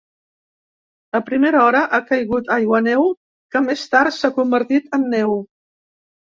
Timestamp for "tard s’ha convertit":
3.93-4.91